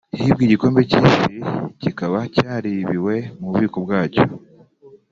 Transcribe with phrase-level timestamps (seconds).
[0.21, 1.29] hibwe igikombe cy’isi
[1.81, 4.23] kikaba cyaribiwe mu bubiko bwacyo